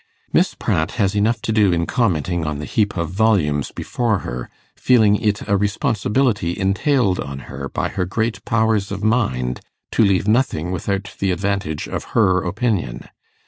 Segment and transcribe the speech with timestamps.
[0.33, 4.49] Miss Pratt has enough to do in commenting on the heap of volumes before her,
[4.75, 9.61] feeling it a responsibility entailed on her by her great powers of mind
[9.91, 13.09] to leave nothing without the advantage of her opinion.